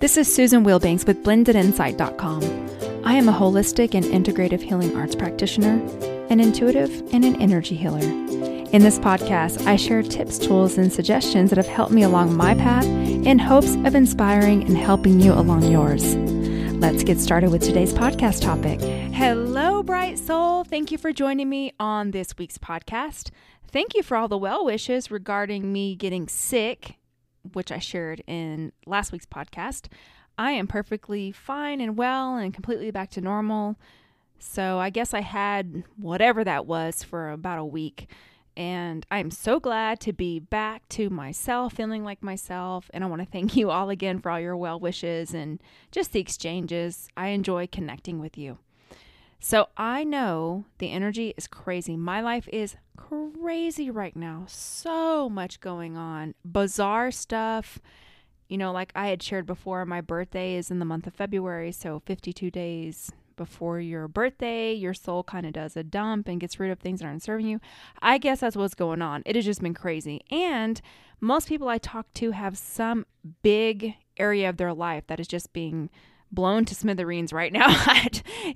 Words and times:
This 0.00 0.16
is 0.16 0.32
Susan 0.32 0.62
Wilbanks 0.62 1.04
with 1.08 1.24
blendedinsight.com. 1.24 2.44
I 3.04 3.14
am 3.14 3.28
a 3.28 3.32
holistic 3.32 3.96
and 3.96 4.04
integrative 4.04 4.62
healing 4.62 4.96
arts 4.96 5.16
practitioner, 5.16 5.82
an 6.30 6.38
intuitive, 6.38 7.02
and 7.12 7.24
an 7.24 7.42
energy 7.42 7.74
healer. 7.74 7.98
In 7.98 8.82
this 8.82 9.00
podcast, 9.00 9.66
I 9.66 9.74
share 9.74 10.04
tips, 10.04 10.38
tools, 10.38 10.78
and 10.78 10.92
suggestions 10.92 11.50
that 11.50 11.56
have 11.56 11.66
helped 11.66 11.90
me 11.90 12.04
along 12.04 12.36
my 12.36 12.54
path 12.54 12.84
in 12.84 13.40
hopes 13.40 13.74
of 13.74 13.96
inspiring 13.96 14.62
and 14.62 14.78
helping 14.78 15.18
you 15.18 15.32
along 15.32 15.64
yours. 15.64 16.14
Let's 16.76 17.02
get 17.02 17.18
started 17.18 17.50
with 17.50 17.64
today's 17.64 17.92
podcast 17.92 18.42
topic. 18.42 18.80
Hello, 19.12 19.82
bright 19.82 20.16
soul. 20.16 20.62
Thank 20.62 20.92
you 20.92 20.98
for 20.98 21.12
joining 21.12 21.48
me 21.48 21.72
on 21.80 22.12
this 22.12 22.38
week's 22.38 22.56
podcast. 22.56 23.30
Thank 23.66 23.96
you 23.96 24.04
for 24.04 24.16
all 24.16 24.28
the 24.28 24.38
well 24.38 24.64
wishes 24.64 25.10
regarding 25.10 25.72
me 25.72 25.96
getting 25.96 26.28
sick 26.28 26.98
which 27.52 27.72
I 27.72 27.78
shared 27.78 28.22
in 28.26 28.72
last 28.86 29.12
week's 29.12 29.26
podcast, 29.26 29.86
I 30.38 30.52
am 30.52 30.66
perfectly 30.66 31.32
fine 31.32 31.80
and 31.80 31.96
well 31.96 32.36
and 32.36 32.54
completely 32.54 32.90
back 32.90 33.10
to 33.10 33.20
normal. 33.20 33.76
So 34.38 34.78
I 34.78 34.90
guess 34.90 35.12
I 35.12 35.20
had 35.20 35.84
whatever 35.96 36.44
that 36.44 36.66
was 36.66 37.02
for 37.02 37.30
about 37.30 37.58
a 37.58 37.64
week. 37.64 38.08
And 38.56 39.06
I'm 39.10 39.30
so 39.30 39.60
glad 39.60 40.00
to 40.00 40.12
be 40.12 40.40
back 40.40 40.88
to 40.90 41.10
myself, 41.10 41.74
feeling 41.74 42.04
like 42.04 42.22
myself. 42.22 42.90
And 42.92 43.04
I 43.04 43.06
want 43.06 43.22
to 43.22 43.28
thank 43.30 43.56
you 43.56 43.70
all 43.70 43.88
again 43.88 44.18
for 44.18 44.30
all 44.30 44.40
your 44.40 44.56
well 44.56 44.80
wishes 44.80 45.34
and 45.34 45.62
just 45.90 46.12
the 46.12 46.20
exchanges. 46.20 47.08
I 47.16 47.28
enjoy 47.28 47.68
connecting 47.68 48.20
with 48.20 48.36
you. 48.36 48.58
So 49.40 49.68
I 49.76 50.04
know 50.04 50.64
the 50.78 50.90
energy 50.90 51.32
is 51.36 51.46
crazy. 51.46 51.96
My 51.96 52.20
life 52.20 52.48
is 52.52 52.76
crazy 52.96 53.90
right 53.90 54.16
now. 54.16 54.44
So 54.48 55.28
much 55.28 55.60
going 55.60 55.96
on. 55.96 56.34
Bizarre 56.44 57.10
stuff. 57.10 57.78
You 58.48 58.58
know, 58.58 58.72
like 58.72 58.92
I 58.94 59.08
had 59.08 59.22
shared 59.22 59.46
before, 59.46 59.84
my 59.84 60.00
birthday 60.00 60.56
is 60.56 60.70
in 60.70 60.80
the 60.80 60.84
month 60.84 61.06
of 61.06 61.14
February. 61.14 61.70
So 61.70 62.02
52 62.04 62.50
days 62.50 63.12
before 63.36 63.78
your 63.78 64.08
birthday, 64.08 64.74
your 64.74 64.92
soul 64.92 65.22
kind 65.22 65.46
of 65.46 65.52
does 65.52 65.76
a 65.76 65.84
dump 65.84 66.26
and 66.26 66.40
gets 66.40 66.58
rid 66.58 66.70
of 66.70 66.80
things 66.80 67.00
that 67.00 67.06
aren't 67.06 67.22
serving 67.22 67.46
you. 67.46 67.60
I 68.02 68.18
guess 68.18 68.40
that's 68.40 68.56
what's 68.56 68.74
going 68.74 69.00
on. 69.00 69.22
It 69.24 69.36
has 69.36 69.44
just 69.44 69.62
been 69.62 69.74
crazy. 69.74 70.22
And 70.30 70.80
most 71.20 71.48
people 71.48 71.68
I 71.68 71.78
talk 71.78 72.12
to 72.14 72.32
have 72.32 72.58
some 72.58 73.06
big 73.42 73.94
area 74.16 74.48
of 74.48 74.56
their 74.56 74.74
life 74.74 75.04
that 75.06 75.20
is 75.20 75.28
just 75.28 75.52
being 75.52 75.88
blown 76.30 76.64
to 76.66 76.74
smithereens 76.74 77.32
right 77.32 77.52
now. 77.52 77.66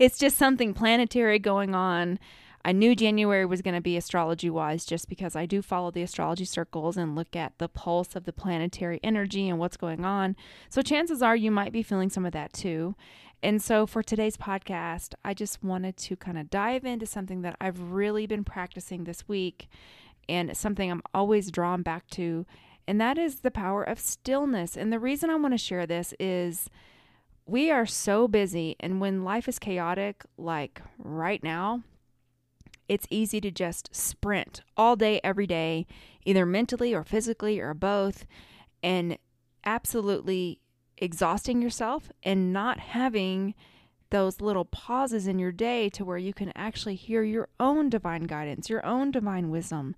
it's 0.01 0.19
just 0.19 0.37
something 0.37 0.75
planetary 0.75 1.39
going 1.39 1.75
on. 1.75 2.19
I 2.65 2.73
knew 2.73 2.95
January 2.95 3.45
was 3.45 3.63
going 3.63 3.75
to 3.75 3.81
be 3.81 3.97
astrology 3.97 4.49
wise 4.49 4.85
just 4.85 5.09
because 5.09 5.35
I 5.35 5.47
do 5.47 5.63
follow 5.63 5.91
the 5.91 6.03
astrology 6.03 6.45
circles 6.45 6.97
and 6.97 7.17
look 7.17 7.35
at 7.35 7.59
the 7.59 7.69
pulse 7.69 8.15
of 8.15 8.25
the 8.25 8.33
planetary 8.33 9.01
energy 9.03 9.49
and 9.49 9.59
what's 9.59 9.77
going 9.77 10.05
on. 10.05 10.37
So, 10.69 10.81
chances 10.81 11.23
are 11.23 11.35
you 11.35 11.51
might 11.51 11.73
be 11.73 11.83
feeling 11.83 12.11
some 12.11 12.25
of 12.25 12.33
that 12.33 12.53
too. 12.53 12.95
And 13.43 13.61
so, 13.61 13.87
for 13.87 14.03
today's 14.03 14.37
podcast, 14.37 15.15
I 15.25 15.35
just 15.35 15.65
wanted 15.65 15.97
to 15.99 16.15
kind 16.15 16.39
of 16.39 16.51
dive 16.51 16.85
into 16.85 17.07
something 17.07 17.43
that 17.43 17.57
I've 17.61 17.81
really 17.81 18.27
been 18.27 18.45
practicing 18.45 19.05
this 19.05 19.27
week 19.27 19.69
and 20.29 20.57
something 20.57 20.89
I'm 20.89 21.03
always 21.13 21.51
drawn 21.51 21.83
back 21.83 22.09
to, 22.11 22.47
and 22.87 23.01
that 23.01 23.19
is 23.19 23.41
the 23.41 23.51
power 23.51 23.83
of 23.83 23.99
stillness. 23.99 24.77
And 24.77 24.93
the 24.93 25.01
reason 25.01 25.31
I 25.31 25.37
want 25.37 25.55
to 25.55 25.59
share 25.59 25.87
this 25.87 26.15
is 26.21 26.71
we 27.47 27.71
are 27.71 27.87
so 27.87 28.29
busy, 28.29 28.77
and 28.81 29.01
when 29.01 29.25
life 29.25 29.49
is 29.49 29.59
chaotic, 29.59 30.25
like 30.37 30.81
right 30.99 31.43
now, 31.43 31.83
it's 32.89 33.07
easy 33.11 33.41
to 33.41 33.51
just 33.51 33.95
sprint 33.95 34.63
all 34.77 34.97
day, 34.97 35.21
every 35.25 35.47
day, 35.47 35.87
either 36.25 36.45
mentally 36.45 36.95
or 36.95 37.05
physically 37.05 37.59
or 37.59 37.75
both, 37.75 38.27
and 38.83 39.19
absolutely 39.65 40.61
exhausting 40.99 41.63
yourself 41.63 42.11
and 42.23 42.53
not 42.53 42.79
having 42.79 43.55
those 44.11 44.41
little 44.41 44.67
pauses 44.67 45.27
in 45.27 45.39
your 45.39 45.53
day 45.53 45.89
to 45.89 46.05
where 46.05 46.19
you 46.19 46.35
can 46.35 46.53
actually 46.55 46.95
hear 46.95 47.23
your 47.23 47.49
own 47.59 47.89
divine 47.89 48.25
guidance, 48.25 48.69
your 48.69 48.85
own 48.85 49.11
divine 49.11 49.51
wisdom. 49.51 49.97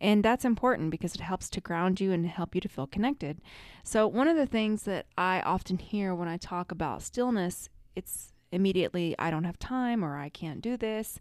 And 0.00 0.22
that's 0.22 0.44
important 0.44 0.90
because 0.90 1.14
it 1.14 1.20
helps 1.20 1.48
to 1.50 1.60
ground 1.60 2.00
you 2.00 2.12
and 2.12 2.26
help 2.26 2.54
you 2.54 2.60
to 2.60 2.68
feel 2.68 2.86
connected. 2.86 3.40
So, 3.82 4.06
one 4.06 4.28
of 4.28 4.36
the 4.36 4.46
things 4.46 4.82
that 4.82 5.06
I 5.16 5.40
often 5.40 5.78
hear 5.78 6.14
when 6.14 6.28
I 6.28 6.36
talk 6.36 6.70
about 6.70 7.02
stillness, 7.02 7.68
it's 7.94 8.32
immediately 8.52 9.14
I 9.18 9.30
don't 9.30 9.44
have 9.44 9.58
time 9.58 10.04
or 10.04 10.16
I 10.16 10.28
can't 10.28 10.60
do 10.60 10.76
this. 10.76 11.18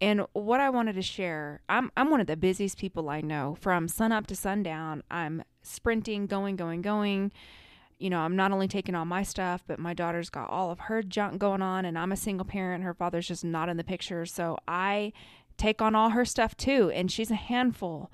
And 0.00 0.26
what 0.32 0.60
I 0.60 0.70
wanted 0.70 0.94
to 0.94 1.02
share, 1.02 1.60
I'm 1.68 1.90
I'm 1.96 2.10
one 2.10 2.20
of 2.20 2.26
the 2.26 2.36
busiest 2.36 2.78
people 2.78 3.08
I 3.08 3.20
know. 3.20 3.56
From 3.60 3.88
sun 3.88 4.12
up 4.12 4.26
to 4.28 4.36
sundown, 4.36 5.02
I'm 5.10 5.42
sprinting, 5.62 6.26
going, 6.26 6.56
going, 6.56 6.82
going. 6.82 7.32
You 7.98 8.10
know, 8.10 8.18
I'm 8.18 8.34
not 8.36 8.50
only 8.50 8.66
taking 8.66 8.96
all 8.96 9.04
my 9.04 9.22
stuff, 9.22 9.62
but 9.66 9.78
my 9.78 9.94
daughter's 9.94 10.28
got 10.28 10.50
all 10.50 10.70
of 10.70 10.80
her 10.80 11.02
junk 11.02 11.38
going 11.38 11.62
on, 11.62 11.84
and 11.84 11.96
I'm 11.96 12.12
a 12.12 12.16
single 12.16 12.44
parent. 12.44 12.82
Her 12.82 12.92
father's 12.92 13.28
just 13.28 13.44
not 13.44 13.68
in 13.68 13.76
the 13.76 13.84
picture. 13.84 14.26
So 14.26 14.58
I 14.66 15.12
take 15.56 15.82
on 15.82 15.94
all 15.94 16.10
her 16.10 16.24
stuff 16.24 16.56
too. 16.56 16.90
And 16.94 17.10
she's 17.10 17.30
a 17.30 17.36
handful. 17.36 18.10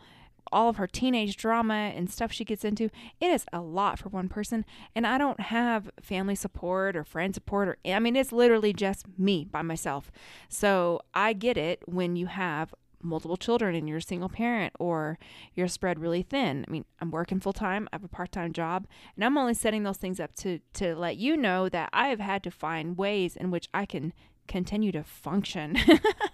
All 0.53 0.69
of 0.69 0.77
her 0.77 0.89
teenage 0.89 1.37
drama 1.37 1.93
and 1.95 2.11
stuff 2.11 2.33
she 2.33 2.45
gets 2.45 2.65
into, 2.65 2.91
it 3.21 3.31
is 3.31 3.45
a 3.53 3.61
lot 3.61 4.01
for 4.01 4.09
one 4.09 4.28
person. 4.28 4.65
And 4.97 5.06
I 5.06 5.17
don't 5.17 5.39
have 5.39 5.91
family 6.01 6.34
support 6.34 6.97
or 6.97 7.05
friend 7.05 7.33
support, 7.34 7.69
or 7.69 7.78
I 7.84 8.01
mean, 8.01 8.17
it's 8.17 8.33
literally 8.33 8.73
just 8.73 9.06
me 9.17 9.45
by 9.45 9.62
myself. 9.62 10.11
So 10.49 11.03
I 11.15 11.34
get 11.34 11.56
it 11.56 11.83
when 11.87 12.17
you 12.17 12.27
have 12.27 12.75
multiple 13.03 13.37
children 13.37 13.75
and 13.75 13.89
you're 13.89 13.99
a 13.99 14.03
single 14.03 14.28
parent 14.28 14.75
or 14.78 15.19
you're 15.55 15.69
spread 15.69 15.99
really 15.99 16.22
thin. 16.22 16.65
I 16.67 16.71
mean, 16.71 16.84
I'm 17.01 17.11
working 17.11 17.41
full 17.41 17.53
time, 17.53 17.89
I 17.93 17.97
have 17.97 18.05
a 18.05 18.09
part 18.09 18.33
time 18.33 18.53
job, 18.53 18.87
and 19.15 19.25
I'm 19.25 19.39
only 19.39 19.55
setting 19.55 19.83
those 19.83 19.97
things 19.97 20.21
up 20.21 20.34
to, 20.37 20.61
to 20.75 20.95
let 20.95 21.17
you 21.17 21.37
know 21.37 21.69
that 21.69 21.91
I 21.93 22.09
have 22.09 22.21
had 22.21 22.43
to 22.45 22.51
find 22.51 22.99
ways 22.99 23.37
in 23.37 23.51
which 23.51 23.69
I 23.72 23.87
can 23.87 24.12
continue 24.50 24.91
to 24.93 25.05
function. 25.05 25.78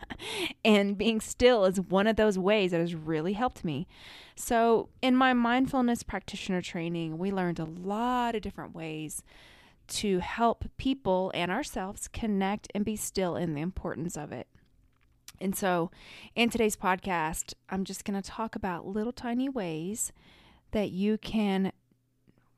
and 0.64 0.96
being 0.96 1.20
still 1.20 1.66
is 1.66 1.80
one 1.80 2.06
of 2.06 2.16
those 2.16 2.38
ways 2.38 2.70
that 2.70 2.80
has 2.80 2.94
really 2.94 3.34
helped 3.34 3.64
me. 3.64 3.86
So, 4.34 4.88
in 5.02 5.14
my 5.14 5.34
mindfulness 5.34 6.02
practitioner 6.02 6.62
training, 6.62 7.18
we 7.18 7.30
learned 7.30 7.60
a 7.60 7.64
lot 7.64 8.34
of 8.34 8.42
different 8.42 8.74
ways 8.74 9.22
to 9.88 10.18
help 10.18 10.64
people 10.78 11.30
and 11.34 11.50
ourselves 11.50 12.08
connect 12.08 12.68
and 12.74 12.84
be 12.84 12.96
still 12.96 13.36
in 13.36 13.54
the 13.54 13.60
importance 13.60 14.16
of 14.16 14.32
it. 14.32 14.48
And 15.38 15.54
so, 15.54 15.90
in 16.34 16.48
today's 16.48 16.76
podcast, 16.76 17.52
I'm 17.68 17.84
just 17.84 18.04
going 18.04 18.20
to 18.20 18.28
talk 18.28 18.56
about 18.56 18.86
little 18.86 19.12
tiny 19.12 19.50
ways 19.50 20.10
that 20.72 20.90
you 20.90 21.18
can 21.18 21.70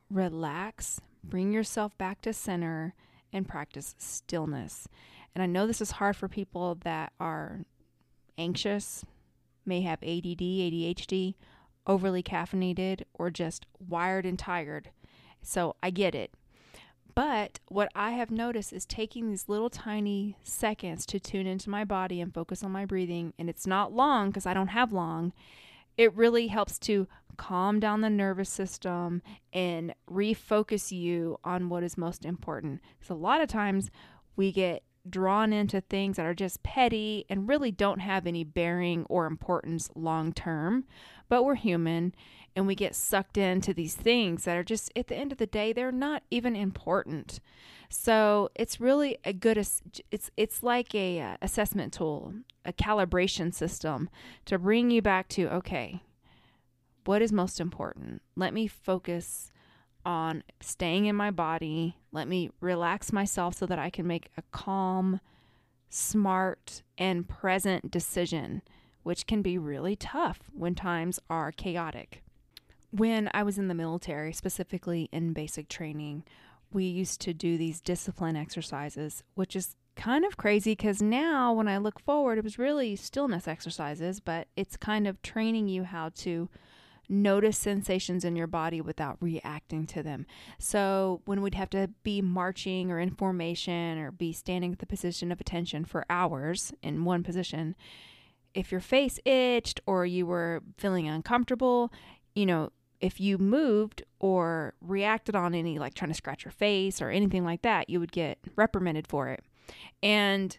relax, 0.09 1.01
bring 1.25 1.53
yourself 1.53 1.99
back 1.99 2.23
to 2.23 2.33
center, 2.33 2.95
and 3.33 3.49
practice 3.49 3.95
stillness. 3.99 4.89
And 5.34 5.43
I 5.43 5.47
know 5.47 5.66
this 5.66 5.81
is 5.81 5.93
hard 5.93 6.16
for 6.16 6.28
people 6.28 6.77
that 6.84 7.12
are 7.21 7.65
anxious, 8.37 9.05
may 9.65 9.83
have 9.83 10.03
ADD, 10.03 10.41
ADHD, 10.41 11.34
overly 11.87 12.22
caffeinated, 12.22 13.03
or 13.15 13.31
just 13.31 13.67
wired 13.78 14.27
and 14.27 14.38
tired. 14.38 14.91
So 15.43 15.77
I 15.83 15.91
get 15.91 16.15
it. 16.15 16.33
But 17.15 17.59
what 17.69 17.91
I 17.97 18.12
have 18.12 18.31
noticed 18.31 18.72
is 18.72 18.87
taking 18.87 19.28
these 19.28 19.49
little 19.49 19.71
tiny 19.71 20.37
seconds 20.44 21.05
to 21.06 21.19
tune 21.19 21.49
into 21.49 21.69
my 21.69 21.84
body 21.84 22.21
and 22.21 22.33
focus 22.33 22.62
on 22.62 22.71
my 22.71 22.84
breathing, 22.84 23.33
and 23.38 23.50
it's 23.50 23.67
not 23.67 23.93
long 23.93 24.28
because 24.28 24.47
I 24.47 24.55
don't 24.55 24.69
have 24.69 24.93
long. 24.93 25.33
It 25.97 26.15
really 26.15 26.47
helps 26.47 26.78
to 26.81 27.09
calm 27.37 27.81
down 27.81 28.03
the 28.03 28.11
nervous 28.11 28.49
system 28.49 29.22
and 29.53 29.94
refocus 30.09 30.93
you 30.93 31.38
on 31.43 31.69
what 31.69 31.83
is 31.83 31.99
most 31.99 32.25
important. 32.25 32.81
Because 32.99 33.11
a 33.11 33.15
lot 33.15 33.41
of 33.41 33.49
times 33.49 33.91
we 34.37 34.53
get 34.53 34.84
drawn 35.11 35.53
into 35.53 35.81
things 35.81 36.17
that 36.17 36.27
are 36.27 36.35
just 36.35 36.63
petty 36.63 37.25
and 37.29 37.49
really 37.49 37.71
don't 37.71 38.01
have 38.01 38.27
any 38.27 38.45
bearing 38.45 39.05
or 39.09 39.27
importance 39.27 39.91
long 39.95 40.33
term. 40.33 40.85
But 41.29 41.45
we're 41.45 41.57
human 41.57 42.15
and 42.57 42.67
we 42.67 42.75
get 42.75 42.95
sucked 42.95 43.39
into 43.39 43.73
these 43.73 43.95
things 43.95 44.45
that 44.45 44.57
are 44.57 44.65
just, 44.65 44.91
at 44.97 45.09
the 45.09 45.17
end 45.17 45.33
of 45.33 45.39
the 45.39 45.47
day, 45.47 45.73
they're 45.73 45.93
not 45.93 46.23
even 46.31 46.57
important. 46.57 47.41
So 47.88 48.50
it's 48.55 48.81
really 48.81 49.19
a 49.25 49.32
good, 49.32 49.56
it's, 49.56 49.82
it's 50.37 50.62
like 50.62 50.94
a 50.94 51.21
uh, 51.21 51.37
assessment 51.41 51.93
tool, 51.93 52.35
a 52.65 52.73
calibration 52.73 53.55
system 53.55 54.11
to 54.47 54.59
bring 54.59 54.91
you 54.91 55.03
back 55.03 55.29
to, 55.31 55.49
okay, 55.55 56.03
what 57.05 57.23
is 57.23 57.32
most 57.32 57.61
important? 57.61 58.23
Let 58.37 58.53
me 58.53 58.67
focus 58.67 59.53
on 60.08 60.43
staying 60.62 61.05
in 61.05 61.14
my 61.14 61.31
body. 61.31 61.94
Let 62.12 62.26
me 62.28 62.49
relax 62.62 63.12
myself 63.12 63.55
so 63.55 63.66
that 63.66 63.78
I 63.78 63.90
can 63.90 64.06
make 64.06 64.31
a 64.38 64.43
calm, 64.52 65.20
smart, 65.90 66.82
and 66.96 67.28
present 67.28 67.90
decision, 67.90 68.62
which 69.02 69.26
can 69.26 69.43
be 69.43 69.58
really 69.58 69.96
tough 69.96 70.40
when 70.55 70.75
times 70.75 71.20
are 71.28 71.52
chaotic. 71.52 72.22
When 72.90 73.31
I 73.34 73.43
was 73.43 73.58
in 73.58 73.69
the 73.69 73.75
military, 73.75 74.32
specifically 74.32 75.10
in 75.12 75.34
basic 75.34 75.69
training, 75.69 76.25
we 76.72 76.84
used 76.84 77.20
to 77.20 77.34
do 77.34 77.58
these 77.58 77.82
discipline 77.82 78.34
exercises, 78.34 79.22
which 79.34 79.55
is 79.55 79.76
kind 79.94 80.25
of 80.25 80.38
crazy 80.38 80.72
because 80.72 81.02
now 81.02 81.52
when 81.52 81.69
I 81.69 81.76
look 81.76 82.00
forward, 82.00 82.38
it 82.38 82.44
was 82.44 82.58
really 82.58 82.96
stillness 82.96 83.46
exercises, 83.46 84.20
but 84.20 84.49
it's 84.56 84.78
kind 84.78 85.06
of 85.06 85.20
training 85.20 85.69
you 85.69 85.84
how 85.84 86.12
to 86.16 86.49
notice 87.08 87.58
sensations 87.58 88.25
in 88.25 88.37
your 88.37 88.46
body 88.46 88.81
without 88.81 89.16
reacting 89.20 89.87
to 89.87 90.02
them. 90.02 90.26
So, 90.58 91.22
when 91.25 91.43
we'd 91.43 91.55
have 91.55 91.70
to 91.70 91.90
be 92.02 92.20
marching 92.22 92.90
or 92.90 92.99
in 92.99 93.10
formation 93.10 93.99
or 93.99 94.10
be 94.10 94.32
standing 94.32 94.72
at 94.72 94.78
the 94.78 94.87
position 94.87 95.32
of 95.32 95.40
attention 95.40 95.84
for 95.84 96.05
hours 96.10 96.72
in 96.82 97.05
one 97.05 97.22
position, 97.22 97.75
if 98.55 98.72
your 98.72 98.81
face 98.81 99.19
itched 99.25 99.81
or 99.87 100.05
you 100.06 100.26
were 100.26 100.62
feeling 100.76 101.08
uncomfortable, 101.08 101.93
you 102.34 102.46
know, 102.46 102.70
if 103.00 103.20
you 103.20 103.38
moved 103.38 104.02
or 104.19 104.75
reacted 104.81 105.37
on 105.37 105.55
any, 105.55 105.78
like 105.78 105.94
trying 105.94 106.10
to 106.10 106.16
scratch 106.16 106.44
your 106.44 106.52
face 106.52 107.00
or 107.00 107.10
anything 107.10 107.44
like 107.44 107.62
that, 107.62 107.88
you 107.88 108.00
would 108.00 108.12
get 108.12 108.38
reprimanded 108.56 109.06
for 109.06 109.28
it. 109.28 109.44
And 110.02 110.56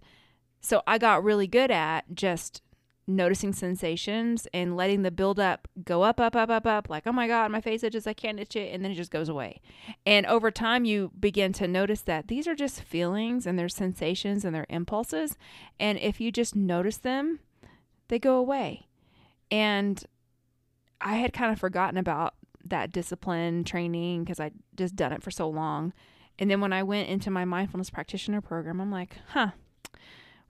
so 0.61 0.81
I 0.87 0.97
got 0.97 1.23
really 1.23 1.47
good 1.47 1.71
at 1.71 2.05
just 2.13 2.61
noticing 3.09 3.51
sensations 3.51 4.47
and 4.53 4.77
letting 4.77 5.01
the 5.01 5.11
buildup 5.11 5.67
go 5.83 6.03
up, 6.03 6.19
up, 6.19 6.35
up, 6.35 6.50
up, 6.50 6.65
up, 6.65 6.89
like, 6.89 7.06
oh 7.06 7.11
my 7.11 7.27
God, 7.27 7.51
my 7.51 7.59
face 7.59 7.83
itches, 7.83 8.07
I 8.07 8.13
can't 8.13 8.39
itch 8.39 8.56
it, 8.56 8.73
and 8.73 8.83
then 8.83 8.91
it 8.91 8.95
just 8.95 9.11
goes 9.11 9.27
away. 9.27 9.59
And 10.06 10.25
over 10.27 10.51
time, 10.51 10.85
you 10.85 11.11
begin 11.19 11.51
to 11.53 11.67
notice 11.67 12.01
that 12.01 12.27
these 12.27 12.47
are 12.47 12.56
just 12.56 12.81
feelings 12.81 13.45
and 13.45 13.57
they're 13.57 13.67
sensations 13.67 14.45
and 14.45 14.56
they're 14.56 14.67
impulses. 14.69 15.38
And 15.79 15.97
if 15.97 16.21
you 16.21 16.31
just 16.31 16.56
notice 16.56 16.97
them, 16.97 17.39
they 18.07 18.19
go 18.19 18.35
away. 18.35 18.88
And 19.51 20.03
I 21.01 21.15
had 21.15 21.33
kind 21.33 21.51
of 21.51 21.59
forgotten 21.59 21.97
about 21.97 22.35
that 22.63 22.91
discipline 22.91 23.63
training 23.63 24.23
because 24.23 24.39
I'd 24.39 24.53
just 24.75 24.95
done 24.95 25.11
it 25.13 25.23
for 25.23 25.31
so 25.31 25.50
long. 25.50 25.94
And 26.38 26.50
then 26.50 26.61
when 26.61 26.71
I 26.71 26.83
went 26.83 27.09
into 27.09 27.31
my 27.31 27.44
mindfulness 27.44 27.89
practitioner 27.89 28.41
program, 28.41 28.79
I'm 28.79 28.91
like, 28.91 29.17
huh, 29.29 29.51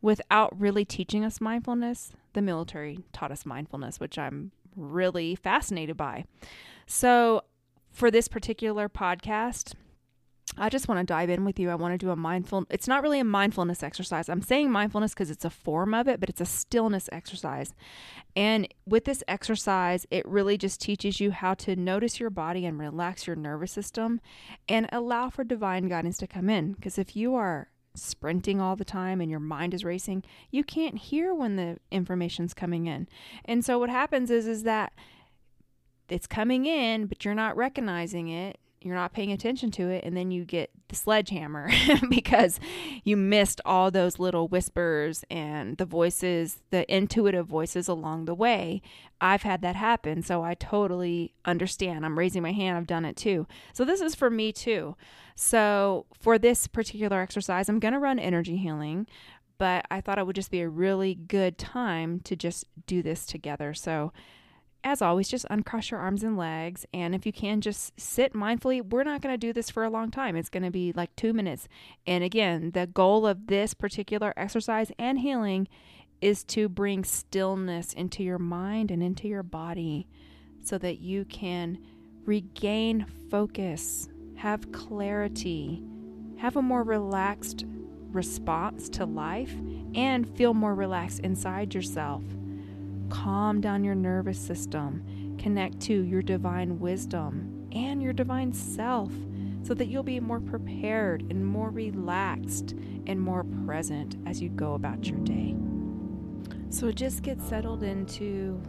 without 0.01 0.59
really 0.59 0.85
teaching 0.85 1.25
us 1.25 1.41
mindfulness, 1.41 2.11
the 2.33 2.41
military 2.41 2.99
taught 3.11 3.31
us 3.31 3.45
mindfulness, 3.45 3.99
which 3.99 4.17
I'm 4.17 4.51
really 4.75 5.35
fascinated 5.35 5.97
by. 5.97 6.25
So, 6.85 7.43
for 7.91 8.11
this 8.11 8.27
particular 8.27 8.87
podcast, 8.87 9.73
I 10.57 10.69
just 10.69 10.87
want 10.87 10.99
to 10.99 11.05
dive 11.05 11.29
in 11.29 11.45
with 11.45 11.59
you. 11.59 11.69
I 11.69 11.75
want 11.75 11.93
to 11.93 11.97
do 11.97 12.11
a 12.11 12.15
mindful 12.15 12.65
it's 12.69 12.87
not 12.87 13.03
really 13.03 13.19
a 13.19 13.23
mindfulness 13.23 13.83
exercise. 13.83 14.29
I'm 14.29 14.41
saying 14.41 14.71
mindfulness 14.71 15.13
because 15.13 15.29
it's 15.29 15.45
a 15.45 15.49
form 15.49 15.93
of 15.93 16.07
it, 16.07 16.19
but 16.19 16.29
it's 16.29 16.41
a 16.41 16.45
stillness 16.45 17.09
exercise. 17.11 17.73
And 18.35 18.67
with 18.85 19.05
this 19.05 19.23
exercise, 19.27 20.05
it 20.11 20.27
really 20.27 20.57
just 20.57 20.81
teaches 20.81 21.19
you 21.19 21.31
how 21.31 21.53
to 21.55 21.75
notice 21.75 22.19
your 22.19 22.29
body 22.29 22.65
and 22.65 22.79
relax 22.79 23.27
your 23.27 23.35
nervous 23.35 23.71
system 23.71 24.21
and 24.67 24.89
allow 24.91 25.29
for 25.29 25.43
divine 25.43 25.87
guidance 25.87 26.17
to 26.17 26.27
come 26.27 26.49
in 26.49 26.73
because 26.73 26.97
if 26.97 27.15
you 27.15 27.35
are 27.35 27.68
sprinting 27.95 28.61
all 28.61 28.75
the 28.75 28.85
time 28.85 29.21
and 29.21 29.29
your 29.29 29.39
mind 29.39 29.73
is 29.73 29.83
racing, 29.83 30.23
you 30.51 30.63
can't 30.63 30.97
hear 30.97 31.33
when 31.33 31.55
the 31.55 31.77
information's 31.91 32.53
coming 32.53 32.87
in. 32.87 33.07
And 33.45 33.63
so 33.63 33.79
what 33.79 33.89
happens 33.89 34.29
is 34.29 34.47
is 34.47 34.63
that 34.63 34.93
it's 36.07 36.27
coming 36.27 36.65
in, 36.65 37.05
but 37.05 37.23
you're 37.23 37.35
not 37.35 37.55
recognizing 37.55 38.29
it 38.29 38.57
you're 38.81 38.95
not 38.95 39.13
paying 39.13 39.31
attention 39.31 39.71
to 39.71 39.89
it 39.89 40.03
and 40.03 40.15
then 40.15 40.31
you 40.31 40.45
get 40.45 40.69
the 40.87 40.95
sledgehammer 40.95 41.69
because 42.09 42.59
you 43.03 43.17
missed 43.17 43.59
all 43.65 43.91
those 43.91 44.19
little 44.19 44.47
whispers 44.47 45.23
and 45.29 45.77
the 45.77 45.85
voices 45.85 46.61
the 46.69 46.91
intuitive 46.93 47.45
voices 47.45 47.87
along 47.87 48.25
the 48.25 48.33
way. 48.33 48.81
I've 49.21 49.43
had 49.43 49.61
that 49.61 49.75
happen 49.75 50.23
so 50.23 50.43
i 50.43 50.53
totally 50.53 51.33
understand. 51.45 52.05
I'm 52.05 52.17
raising 52.17 52.41
my 52.41 52.53
hand. 52.53 52.77
I've 52.77 52.87
done 52.87 53.05
it 53.05 53.17
too. 53.17 53.47
So 53.73 53.83
this 53.83 54.01
is 54.01 54.15
for 54.15 54.29
me 54.29 54.51
too. 54.51 54.95
So 55.35 56.05
for 56.19 56.37
this 56.37 56.67
particular 56.67 57.21
exercise 57.21 57.69
i'm 57.69 57.79
going 57.79 57.93
to 57.93 57.99
run 57.99 58.19
energy 58.19 58.57
healing 58.57 59.07
but 59.57 59.85
i 59.91 60.01
thought 60.01 60.17
it 60.17 60.25
would 60.25 60.35
just 60.35 60.51
be 60.51 60.61
a 60.61 60.69
really 60.69 61.15
good 61.15 61.57
time 61.57 62.19
to 62.21 62.35
just 62.35 62.65
do 62.85 63.01
this 63.01 63.25
together. 63.25 63.73
So 63.73 64.13
as 64.83 65.01
always, 65.01 65.27
just 65.27 65.45
uncross 65.49 65.91
your 65.91 65.99
arms 65.99 66.23
and 66.23 66.37
legs. 66.37 66.85
And 66.93 67.13
if 67.13 67.25
you 67.25 67.33
can, 67.33 67.61
just 67.61 67.99
sit 67.99 68.33
mindfully. 68.33 68.81
We're 68.81 69.03
not 69.03 69.21
going 69.21 69.33
to 69.33 69.37
do 69.37 69.51
this 69.51 69.69
for 69.69 69.83
a 69.83 69.89
long 69.89 70.11
time, 70.11 70.35
it's 70.35 70.49
going 70.49 70.63
to 70.63 70.71
be 70.71 70.93
like 70.93 71.15
two 71.15 71.33
minutes. 71.33 71.67
And 72.07 72.23
again, 72.23 72.71
the 72.71 72.87
goal 72.87 73.27
of 73.27 73.47
this 73.47 73.73
particular 73.73 74.33
exercise 74.37 74.91
and 74.97 75.19
healing 75.19 75.67
is 76.21 76.43
to 76.43 76.67
bring 76.67 77.03
stillness 77.03 77.93
into 77.93 78.23
your 78.23 78.39
mind 78.39 78.91
and 78.91 79.01
into 79.01 79.27
your 79.27 79.43
body 79.43 80.07
so 80.63 80.77
that 80.77 80.99
you 80.99 81.25
can 81.25 81.77
regain 82.25 83.05
focus, 83.29 84.09
have 84.35 84.71
clarity, 84.71 85.81
have 86.37 86.55
a 86.55 86.61
more 86.61 86.83
relaxed 86.83 87.65
response 88.11 88.89
to 88.89 89.05
life, 89.05 89.53
and 89.95 90.35
feel 90.37 90.53
more 90.53 90.75
relaxed 90.75 91.19
inside 91.19 91.73
yourself 91.73 92.23
calm 93.09 93.61
down 93.61 93.83
your 93.83 93.95
nervous 93.95 94.39
system, 94.39 95.35
connect 95.37 95.79
to 95.81 95.93
your 95.93 96.21
divine 96.21 96.79
wisdom 96.79 97.67
and 97.71 98.01
your 98.01 98.13
divine 98.13 98.53
self 98.53 99.11
so 99.61 99.73
that 99.73 99.87
you'll 99.87 100.03
be 100.03 100.19
more 100.19 100.39
prepared 100.39 101.21
and 101.29 101.45
more 101.45 101.69
relaxed 101.69 102.75
and 103.07 103.19
more 103.19 103.43
present 103.65 104.15
as 104.25 104.41
you 104.41 104.49
go 104.49 104.73
about 104.73 105.07
your 105.07 105.19
day. 105.19 105.55
So 106.69 106.91
just 106.91 107.23
get 107.23 107.41
settled 107.41 107.83
into 107.83 108.61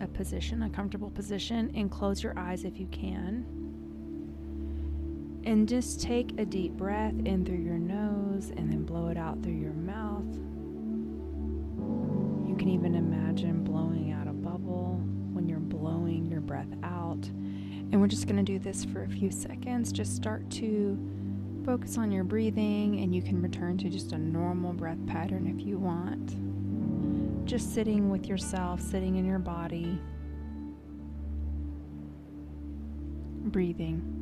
a 0.00 0.06
position, 0.06 0.62
a 0.62 0.70
comfortable 0.70 1.10
position, 1.10 1.72
and 1.74 1.90
close 1.90 2.22
your 2.22 2.38
eyes 2.38 2.64
if 2.64 2.78
you 2.78 2.86
can. 2.88 3.46
And 5.44 5.68
just 5.68 6.00
take 6.00 6.38
a 6.38 6.44
deep 6.44 6.72
breath 6.72 7.14
in 7.24 7.44
through 7.44 7.58
your 7.58 7.78
nose 7.78 8.50
and 8.56 8.70
then 8.70 8.84
blow 8.84 9.08
it 9.08 9.16
out 9.16 9.42
through 9.42 9.54
your 9.54 9.72
mouth. 9.72 10.24
Can 12.64 12.72
even 12.72 12.94
imagine 12.94 13.62
blowing 13.62 14.12
out 14.12 14.26
a 14.26 14.32
bubble 14.32 14.98
when 15.34 15.46
you're 15.46 15.58
blowing 15.58 16.24
your 16.24 16.40
breath 16.40 16.72
out. 16.82 17.22
And 17.92 18.00
we're 18.00 18.06
just 18.06 18.26
going 18.26 18.42
to 18.42 18.42
do 18.42 18.58
this 18.58 18.86
for 18.86 19.02
a 19.02 19.06
few 19.06 19.30
seconds. 19.30 19.92
Just 19.92 20.16
start 20.16 20.48
to 20.52 20.98
focus 21.66 21.98
on 21.98 22.10
your 22.10 22.24
breathing, 22.24 23.00
and 23.00 23.14
you 23.14 23.20
can 23.20 23.42
return 23.42 23.76
to 23.76 23.90
just 23.90 24.12
a 24.12 24.18
normal 24.18 24.72
breath 24.72 24.96
pattern 25.06 25.46
if 25.46 25.66
you 25.66 25.76
want. 25.76 27.44
Just 27.44 27.74
sitting 27.74 28.08
with 28.08 28.28
yourself, 28.28 28.80
sitting 28.80 29.16
in 29.16 29.26
your 29.26 29.38
body, 29.38 30.00
breathing. 33.42 34.13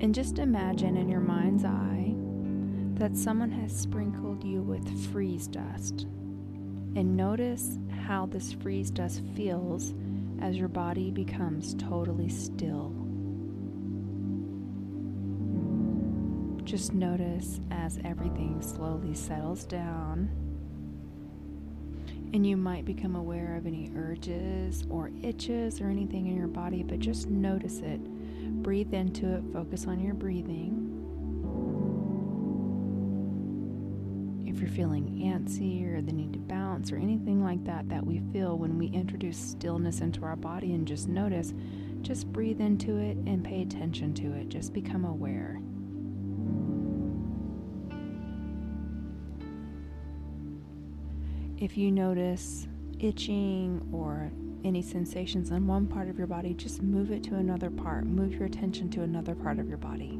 And 0.00 0.14
just 0.14 0.38
imagine 0.38 0.96
in 0.96 1.08
your 1.08 1.20
mind's 1.20 1.64
eye 1.64 2.14
that 2.98 3.16
someone 3.16 3.50
has 3.50 3.76
sprinkled 3.76 4.44
you 4.44 4.62
with 4.62 5.12
freeze 5.12 5.48
dust. 5.48 6.06
And 6.94 7.16
notice 7.16 7.78
how 8.06 8.26
this 8.26 8.52
freeze 8.52 8.92
dust 8.92 9.22
feels 9.34 9.94
as 10.40 10.56
your 10.56 10.68
body 10.68 11.10
becomes 11.10 11.74
totally 11.74 12.28
still. 12.28 12.92
Just 16.62 16.92
notice 16.92 17.60
as 17.72 17.98
everything 18.04 18.62
slowly 18.62 19.14
settles 19.14 19.64
down. 19.64 20.30
And 22.32 22.46
you 22.46 22.56
might 22.56 22.84
become 22.84 23.16
aware 23.16 23.56
of 23.56 23.66
any 23.66 23.90
urges 23.96 24.84
or 24.90 25.10
itches 25.22 25.80
or 25.80 25.88
anything 25.88 26.28
in 26.28 26.36
your 26.36 26.46
body, 26.46 26.84
but 26.84 27.00
just 27.00 27.28
notice 27.28 27.78
it 27.78 28.00
breathe 28.62 28.92
into 28.92 29.34
it, 29.34 29.42
focus 29.52 29.86
on 29.86 30.00
your 30.00 30.14
breathing. 30.14 30.84
If 34.46 34.60
you're 34.60 34.70
feeling 34.70 35.22
antsy 35.24 35.86
or 35.86 36.00
the 36.00 36.12
need 36.12 36.32
to 36.32 36.38
bounce 36.38 36.90
or 36.90 36.96
anything 36.96 37.42
like 37.42 37.64
that 37.64 37.88
that 37.88 38.04
we 38.04 38.20
feel 38.32 38.58
when 38.58 38.78
we 38.78 38.86
introduce 38.88 39.38
stillness 39.38 40.00
into 40.00 40.24
our 40.24 40.36
body 40.36 40.74
and 40.74 40.86
just 40.86 41.08
notice, 41.08 41.54
just 42.02 42.32
breathe 42.32 42.60
into 42.60 42.96
it 42.96 43.16
and 43.26 43.44
pay 43.44 43.62
attention 43.62 44.14
to 44.14 44.32
it. 44.34 44.48
Just 44.48 44.72
become 44.72 45.04
aware. 45.04 45.60
If 51.58 51.76
you 51.76 51.90
notice 51.90 52.68
itching 53.00 53.88
or 53.92 54.30
any 54.64 54.82
sensations 54.82 55.50
on 55.50 55.66
one 55.66 55.86
part 55.86 56.08
of 56.08 56.18
your 56.18 56.26
body, 56.26 56.54
just 56.54 56.82
move 56.82 57.10
it 57.10 57.22
to 57.24 57.36
another 57.36 57.70
part. 57.70 58.04
Move 58.04 58.34
your 58.34 58.44
attention 58.44 58.90
to 58.90 59.02
another 59.02 59.34
part 59.34 59.58
of 59.58 59.68
your 59.68 59.78
body. 59.78 60.18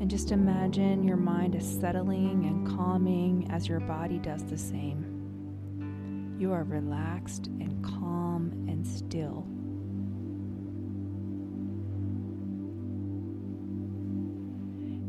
And 0.00 0.10
just 0.10 0.32
imagine 0.32 1.04
your 1.04 1.16
mind 1.16 1.54
is 1.54 1.80
settling 1.80 2.44
and 2.44 2.66
calming 2.66 3.48
as 3.50 3.66
your 3.68 3.80
body 3.80 4.18
does 4.18 4.44
the 4.44 4.58
same. 4.58 6.36
You 6.38 6.52
are 6.52 6.64
relaxed 6.64 7.46
and 7.46 7.82
calm 7.82 8.50
and 8.68 8.86
still. 8.86 9.46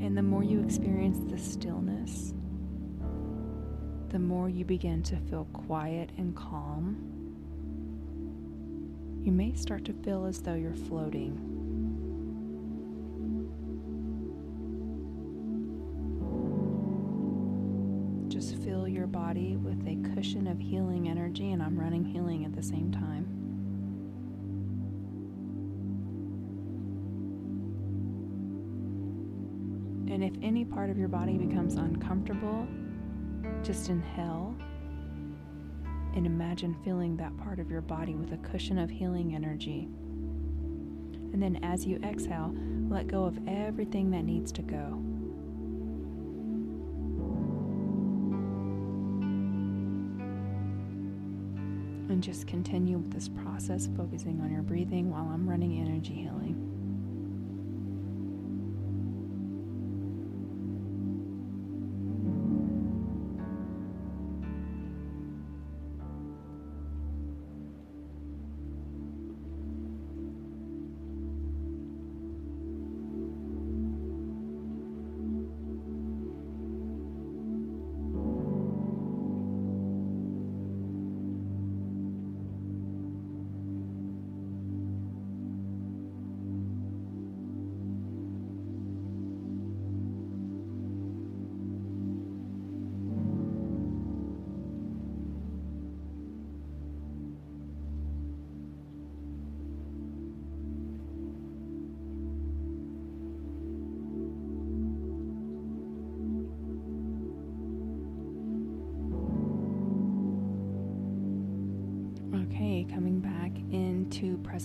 And 0.05 0.15
the 0.15 0.23
more 0.23 0.43
you 0.43 0.61
experience 0.61 1.19
the 1.29 1.37
stillness, 1.37 2.33
the 4.09 4.19
more 4.19 4.47
you 4.47 4.63
begin 4.63 5.03
to 5.03 5.17
feel 5.17 5.45
quiet 5.51 6.11
and 6.17 6.35
calm 6.35 7.14
you 9.25 9.31
may 9.31 9.55
start 9.55 9.83
to 9.83 9.91
feel 9.91 10.25
as 10.25 10.39
though 10.39 10.53
you're 10.53 10.75
floating. 10.75 11.33
Just 18.27 18.55
fill 18.57 18.87
your 18.87 19.07
body 19.07 19.57
with 19.57 19.81
a 19.87 19.95
cushion 20.13 20.45
of 20.45 20.59
healing 20.59 21.09
energy, 21.09 21.53
and 21.53 21.63
I'm 21.63 21.75
running 21.75 22.05
healing 22.05 22.45
at 22.45 22.55
the 22.55 22.61
same 22.61 22.91
time. 22.91 23.25
And 30.13 30.23
if 30.23 30.33
any 30.43 30.65
part 30.65 30.91
of 30.91 30.99
your 30.99 31.07
body 31.07 31.39
becomes 31.39 31.77
uncomfortable, 31.77 32.67
just 33.63 33.89
inhale 33.89 34.55
and 36.15 36.25
imagine 36.25 36.75
filling 36.83 37.17
that 37.17 37.37
part 37.37 37.59
of 37.59 37.69
your 37.69 37.81
body 37.81 38.15
with 38.15 38.31
a 38.31 38.37
cushion 38.37 38.79
of 38.79 38.89
healing 38.89 39.35
energy. 39.35 39.89
And 41.33 41.43
then 41.43 41.59
as 41.61 41.85
you 41.85 41.97
exhale, 41.97 42.55
let 42.89 43.07
go 43.07 43.25
of 43.25 43.37
everything 43.47 44.09
that 44.11 44.23
needs 44.23 44.51
to 44.53 44.61
go. 44.61 45.01
And 52.07 52.23
just 52.23 52.47
continue 52.47 52.97
with 52.97 53.11
this 53.11 53.27
process, 53.27 53.89
focusing 53.97 54.39
on 54.39 54.49
your 54.49 54.61
breathing 54.61 55.11
while 55.11 55.29
I'm 55.33 55.49
running 55.49 55.81
energy 55.81 56.13
healing. 56.13 56.74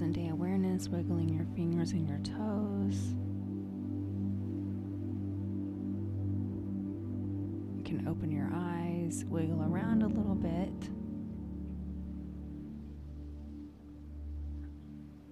Present 0.01 0.17
day 0.17 0.29
awareness, 0.29 0.89
wiggling 0.89 1.29
your 1.29 1.45
fingers 1.55 1.93
and 1.93 2.09
your 2.09 2.17
toes. 2.21 3.13
You 7.77 7.85
can 7.85 8.09
open 8.09 8.33
your 8.33 8.49
eyes, 8.51 9.27
wiggle 9.29 9.63
around 9.63 10.03
a 10.03 10.07
little 10.07 10.35
bit. 10.35 10.89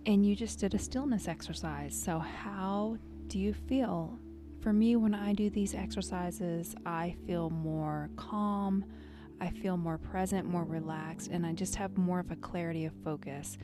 And 0.04 0.26
you 0.26 0.36
just 0.36 0.58
did 0.58 0.74
a 0.74 0.78
stillness 0.78 1.28
exercise. 1.28 1.98
So, 1.98 2.18
how 2.18 2.98
do 3.28 3.38
you 3.38 3.54
feel? 3.54 4.18
For 4.60 4.74
me, 4.74 4.96
when 4.96 5.14
I 5.14 5.32
do 5.32 5.48
these 5.48 5.74
exercises, 5.74 6.74
I 6.84 7.16
feel 7.26 7.48
more 7.48 8.10
calm 8.16 8.84
I 9.40 9.50
feel 9.50 9.76
more 9.76 9.98
present, 9.98 10.48
more 10.48 10.64
relaxed, 10.64 11.28
and 11.30 11.46
I 11.46 11.52
just 11.52 11.76
have 11.76 11.96
more 11.96 12.18
of 12.18 12.30
a 12.30 12.36
clarity 12.36 12.84
of 12.86 12.92
focus. 13.04 13.56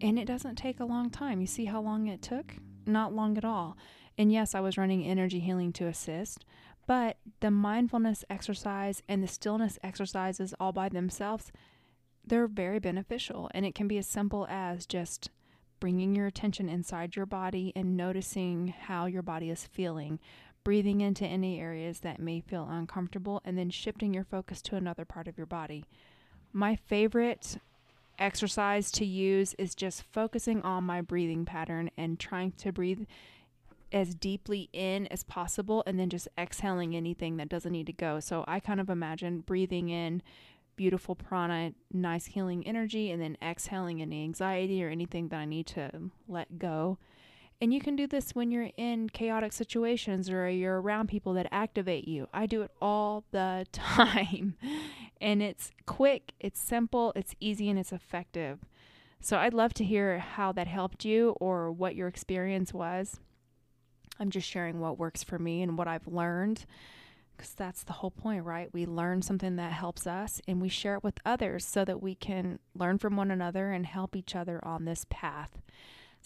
And 0.00 0.18
it 0.18 0.26
doesn't 0.26 0.56
take 0.56 0.80
a 0.80 0.84
long 0.84 1.10
time. 1.10 1.40
You 1.40 1.46
see 1.46 1.64
how 1.66 1.80
long 1.80 2.06
it 2.08 2.20
took? 2.20 2.56
Not 2.86 3.14
long 3.14 3.38
at 3.38 3.44
all. 3.44 3.76
And 4.18 4.30
yes, 4.30 4.54
I 4.54 4.60
was 4.60 4.78
running 4.78 5.04
energy 5.04 5.40
healing 5.40 5.72
to 5.74 5.86
assist, 5.86 6.44
but 6.86 7.16
the 7.40 7.50
mindfulness 7.50 8.24
exercise 8.30 9.02
and 9.08 9.22
the 9.22 9.28
stillness 9.28 9.78
exercises 9.82 10.54
all 10.60 10.72
by 10.72 10.88
themselves, 10.88 11.50
they're 12.24 12.46
very 12.46 12.78
beneficial. 12.78 13.50
And 13.54 13.66
it 13.66 13.74
can 13.74 13.88
be 13.88 13.98
as 13.98 14.06
simple 14.06 14.46
as 14.48 14.86
just 14.86 15.30
bringing 15.80 16.14
your 16.14 16.26
attention 16.26 16.68
inside 16.68 17.16
your 17.16 17.26
body 17.26 17.72
and 17.74 17.96
noticing 17.96 18.68
how 18.68 19.06
your 19.06 19.22
body 19.22 19.50
is 19.50 19.66
feeling, 19.66 20.18
breathing 20.62 21.00
into 21.00 21.26
any 21.26 21.60
areas 21.60 22.00
that 22.00 22.20
may 22.20 22.40
feel 22.40 22.68
uncomfortable, 22.70 23.40
and 23.44 23.58
then 23.58 23.70
shifting 23.70 24.14
your 24.14 24.24
focus 24.24 24.62
to 24.62 24.76
another 24.76 25.04
part 25.04 25.28
of 25.28 25.36
your 25.36 25.46
body. 25.46 25.84
My 26.52 26.76
favorite 26.76 27.58
exercise 28.18 28.90
to 28.92 29.04
use 29.04 29.54
is 29.58 29.74
just 29.74 30.02
focusing 30.12 30.62
on 30.62 30.84
my 30.84 31.00
breathing 31.00 31.44
pattern 31.44 31.90
and 31.96 32.18
trying 32.18 32.52
to 32.52 32.72
breathe 32.72 33.06
as 33.92 34.14
deeply 34.14 34.68
in 34.72 35.06
as 35.08 35.22
possible 35.22 35.82
and 35.86 35.98
then 35.98 36.10
just 36.10 36.28
exhaling 36.36 36.96
anything 36.96 37.36
that 37.36 37.48
doesn't 37.48 37.72
need 37.72 37.86
to 37.86 37.92
go. 37.92 38.18
So 38.20 38.44
I 38.48 38.58
kind 38.60 38.80
of 38.80 38.90
imagine 38.90 39.40
breathing 39.40 39.88
in 39.88 40.22
beautiful 40.76 41.14
prana, 41.14 41.72
nice 41.92 42.26
healing 42.26 42.66
energy, 42.66 43.10
and 43.10 43.22
then 43.22 43.36
exhaling 43.40 44.02
any 44.02 44.24
anxiety 44.24 44.82
or 44.84 44.88
anything 44.88 45.28
that 45.28 45.38
I 45.38 45.44
need 45.44 45.66
to 45.68 46.10
let 46.28 46.58
go. 46.58 46.98
And 47.64 47.72
you 47.72 47.80
can 47.80 47.96
do 47.96 48.06
this 48.06 48.32
when 48.34 48.50
you're 48.50 48.68
in 48.76 49.08
chaotic 49.08 49.50
situations 49.54 50.28
or 50.28 50.46
you're 50.50 50.82
around 50.82 51.08
people 51.08 51.32
that 51.32 51.48
activate 51.50 52.06
you. 52.06 52.28
I 52.30 52.44
do 52.44 52.60
it 52.60 52.70
all 52.78 53.24
the 53.30 53.64
time. 53.72 54.58
and 55.18 55.42
it's 55.42 55.70
quick, 55.86 56.32
it's 56.38 56.60
simple, 56.60 57.14
it's 57.16 57.34
easy, 57.40 57.70
and 57.70 57.78
it's 57.78 57.90
effective. 57.90 58.58
So 59.22 59.38
I'd 59.38 59.54
love 59.54 59.72
to 59.74 59.84
hear 59.84 60.18
how 60.18 60.52
that 60.52 60.66
helped 60.66 61.06
you 61.06 61.30
or 61.40 61.72
what 61.72 61.96
your 61.96 62.06
experience 62.06 62.74
was. 62.74 63.18
I'm 64.20 64.28
just 64.28 64.46
sharing 64.46 64.78
what 64.78 64.98
works 64.98 65.22
for 65.22 65.38
me 65.38 65.62
and 65.62 65.78
what 65.78 65.88
I've 65.88 66.06
learned 66.06 66.66
because 67.34 67.54
that's 67.54 67.82
the 67.82 67.94
whole 67.94 68.10
point, 68.10 68.44
right? 68.44 68.68
We 68.74 68.84
learn 68.84 69.22
something 69.22 69.56
that 69.56 69.72
helps 69.72 70.06
us 70.06 70.38
and 70.46 70.60
we 70.60 70.68
share 70.68 70.96
it 70.96 71.02
with 71.02 71.18
others 71.24 71.64
so 71.64 71.82
that 71.86 72.02
we 72.02 72.14
can 72.14 72.58
learn 72.74 72.98
from 72.98 73.16
one 73.16 73.30
another 73.30 73.70
and 73.70 73.86
help 73.86 74.14
each 74.14 74.36
other 74.36 74.62
on 74.62 74.84
this 74.84 75.06
path. 75.08 75.62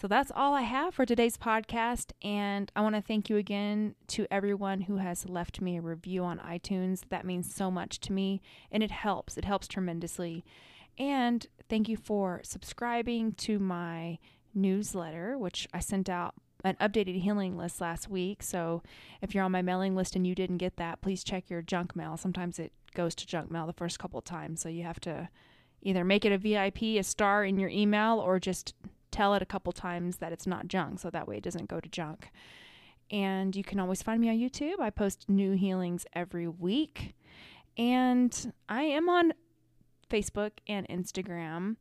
So 0.01 0.07
that's 0.07 0.31
all 0.33 0.55
I 0.55 0.63
have 0.63 0.95
for 0.95 1.05
today's 1.05 1.37
podcast. 1.37 2.13
And 2.23 2.71
I 2.77 2.83
want 2.83 2.95
to 2.95 3.03
thank 3.03 3.29
you 3.29 3.37
again 3.37 3.97
to 4.09 4.29
everyone 4.31 4.83
who 4.83 4.99
has 4.99 5.29
left 5.29 5.61
me 5.61 5.77
a 5.77 5.81
review 5.81 6.23
on 6.23 6.39
iTunes. 6.39 7.01
That 7.09 7.27
means 7.27 7.53
so 7.53 7.69
much 7.69 7.99
to 8.03 8.13
me 8.13 8.41
and 8.71 8.85
it 8.85 8.93
helps. 8.93 9.37
It 9.37 9.45
helps 9.45 9.67
tremendously. 9.67 10.45
And 10.99 11.45
thank 11.69 11.89
you 11.89 11.97
for 11.97 12.43
subscribing 12.45 13.33
to 13.39 13.59
my 13.59 14.21
newsletter, 14.55 15.37
which 15.37 15.67
I 15.75 15.81
sent 15.81 16.09
out 16.09 16.35
an 16.63 16.77
updated 16.81 17.21
healing 17.21 17.57
list 17.57 17.81
last 17.81 18.09
week. 18.09 18.45
So 18.45 18.85
if 19.21 19.35
you're 19.35 19.43
on 19.43 19.51
my 19.51 19.63
mailing 19.63 19.97
list 19.97 20.15
and 20.15 20.25
you 20.25 20.37
didn't 20.37 20.59
get 20.59 20.77
that, 20.77 21.01
please 21.01 21.25
check 21.25 21.51
your 21.51 21.61
junk 21.61 21.97
mail. 21.97 22.17
Sometimes 22.17 22.61
it 22.61 22.73
goes 22.95 23.17
to 23.17 23.27
junk 23.27 23.51
mail 23.51 23.67
the 23.67 23.73
first 23.73 23.99
couple 23.99 24.21
of 24.21 24.25
times. 24.25 24.61
So 24.61 24.69
you 24.69 24.85
have 24.85 25.01
to 25.01 25.29
either 25.83 26.05
make 26.05 26.25
it 26.25 26.31
a 26.31 26.39
VIP, 26.39 26.83
a 26.83 27.03
star 27.03 27.45
in 27.45 27.59
your 27.59 27.71
email, 27.71 28.21
or 28.21 28.39
just 28.39 28.75
tell 29.11 29.35
it 29.35 29.43
a 29.43 29.47
couple 29.47 29.73
times 29.73 30.19
that 30.19 30.33
it's 30.33 30.47
not 30.47 30.69
junk 30.69 31.01
so 31.01 31.11
that 31.11 31.27
way 31.27 31.37
it 31.37 31.43
doesn't 31.43 31.69
go 31.69 31.81
to 31.81 31.89
junk. 31.89 32.31
And 33.11 33.57
you 33.57 33.65
can 33.65 33.81
always 33.81 34.03
find 34.03 34.21
me 34.21 34.29
on 34.29 34.37
YouTube. 34.37 34.81
I 34.81 34.91
post 34.91 35.29
new 35.29 35.53
healings 35.53 36.05
every 36.13 36.47
week. 36.47 37.15
And 37.77 38.53
I 38.69 38.83
am 38.83 39.09
on 39.09 39.33
Facebook 40.11 40.53
and 40.67 40.87
Instagram. 40.89 41.77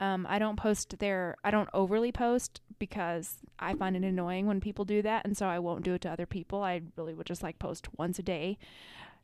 Um, 0.00 0.26
I 0.28 0.38
don't 0.38 0.56
post 0.56 0.98
there, 0.98 1.36
I 1.44 1.50
don't 1.50 1.68
overly 1.72 2.10
post 2.10 2.60
because 2.78 3.36
I 3.58 3.74
find 3.74 3.96
it 3.96 4.02
annoying 4.02 4.46
when 4.46 4.60
people 4.60 4.84
do 4.84 5.02
that. 5.02 5.24
And 5.24 5.36
so 5.36 5.46
I 5.46 5.58
won't 5.60 5.84
do 5.84 5.94
it 5.94 6.00
to 6.02 6.10
other 6.10 6.26
people. 6.26 6.62
I 6.62 6.82
really 6.96 7.14
would 7.14 7.26
just 7.26 7.42
like 7.42 7.58
post 7.58 7.88
once 7.96 8.18
a 8.18 8.22
day 8.22 8.58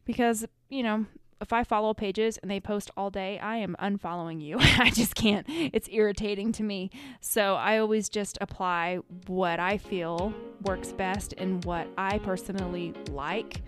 because, 0.04 0.46
you 0.68 0.82
know, 0.82 1.06
if 1.40 1.52
I 1.52 1.64
follow 1.64 1.94
pages 1.94 2.38
and 2.38 2.50
they 2.50 2.60
post 2.60 2.90
all 2.96 3.10
day, 3.10 3.38
I 3.38 3.56
am 3.56 3.76
unfollowing 3.80 4.40
you. 4.42 4.56
I 4.60 4.90
just 4.90 5.14
can't. 5.14 5.46
It's 5.48 5.88
irritating 5.90 6.52
to 6.52 6.62
me. 6.62 6.90
So 7.20 7.54
I 7.54 7.78
always 7.78 8.08
just 8.08 8.38
apply 8.40 8.98
what 9.26 9.60
I 9.60 9.78
feel 9.78 10.34
works 10.62 10.92
best 10.92 11.34
and 11.38 11.64
what 11.64 11.88
I 11.96 12.18
personally 12.18 12.94
like. 13.10 13.62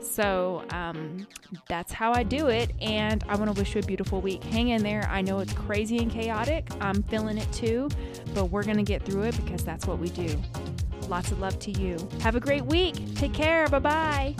So 0.00 0.64
um, 0.70 1.26
that's 1.68 1.92
how 1.92 2.12
I 2.12 2.22
do 2.22 2.48
it. 2.48 2.72
And 2.80 3.22
I 3.28 3.36
want 3.36 3.54
to 3.54 3.60
wish 3.60 3.74
you 3.74 3.80
a 3.80 3.84
beautiful 3.84 4.20
week. 4.20 4.42
Hang 4.44 4.70
in 4.70 4.82
there. 4.82 5.06
I 5.10 5.20
know 5.20 5.38
it's 5.38 5.52
crazy 5.52 5.98
and 5.98 6.10
chaotic. 6.10 6.68
I'm 6.80 7.02
feeling 7.04 7.38
it 7.38 7.50
too, 7.52 7.88
but 8.34 8.46
we're 8.46 8.64
going 8.64 8.78
to 8.78 8.82
get 8.82 9.04
through 9.04 9.22
it 9.22 9.36
because 9.44 9.64
that's 9.64 9.86
what 9.86 9.98
we 9.98 10.08
do. 10.10 10.40
Lots 11.08 11.30
of 11.30 11.40
love 11.40 11.58
to 11.60 11.70
you. 11.70 11.96
Have 12.20 12.36
a 12.36 12.40
great 12.40 12.64
week. 12.64 13.14
Take 13.14 13.34
care. 13.34 13.68
Bye 13.68 13.78
bye. 13.78 14.34